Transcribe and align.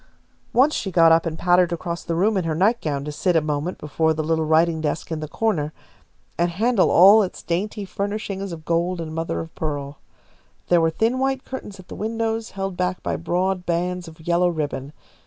Once 0.51 0.73
she 0.73 0.89
got 0.91 1.11
up 1.11 1.27
and 1.27 1.37
pattered 1.37 1.71
across 1.71 2.03
the 2.03 2.15
room 2.15 2.35
in 2.35 2.43
her 2.43 2.55
nightgown 2.55 3.05
to 3.05 3.11
sit 3.11 3.35
a 3.35 3.39
moment 3.39 3.77
before 3.77 4.15
the 4.15 4.23
little 4.23 4.45
writing 4.45 4.81
desk 4.81 5.11
in 5.11 5.19
the 5.19 5.27
corner, 5.27 5.73
and 6.39 6.49
handle 6.49 6.89
all 6.89 7.21
its 7.21 7.43
dainty 7.43 7.85
furnishings 7.85 8.51
of 8.51 8.65
gold 8.65 8.99
and 8.99 9.13
mother 9.13 9.39
of 9.41 9.53
pearl. 9.53 9.99
There 10.69 10.81
were 10.81 10.89
thin 10.89 11.19
white 11.19 11.45
curtains 11.45 11.79
at 11.79 11.87
the 11.87 11.93
windows, 11.95 12.49
held 12.57 12.75
back 12.75 13.03
by 13.03 13.15
broad 13.15 13.63
bands 13.63 14.07
of 14.07 14.25
yellow 14.25 14.49
ribbon. 14.49 14.91